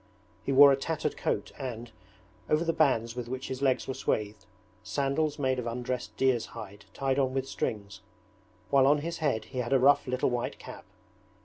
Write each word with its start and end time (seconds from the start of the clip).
He 0.43 0.51
wore 0.51 0.71
a 0.71 0.75
tattered 0.75 1.15
coat 1.15 1.51
and, 1.59 1.91
over 2.49 2.65
the 2.65 2.73
bands 2.73 3.15
with 3.15 3.27
which 3.29 3.49
his 3.49 3.61
legs 3.61 3.87
were 3.87 3.93
swathed, 3.93 4.47
sandals 4.81 5.37
made 5.37 5.59
of 5.59 5.67
undressed 5.67 6.17
deer's 6.17 6.47
hide 6.57 6.85
tied 6.91 7.19
on 7.19 7.35
with 7.35 7.47
strings; 7.47 8.01
while 8.71 8.87
on 8.87 9.01
his 9.05 9.19
head 9.19 9.45
he 9.45 9.59
had 9.59 9.73
a 9.73 9.79
rough 9.79 10.07
little 10.07 10.31
white 10.31 10.57
cap. 10.57 10.85